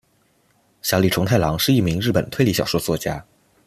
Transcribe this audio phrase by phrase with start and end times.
[0.81, 3.23] 小栗虫太郎是一名日本推理小说作家。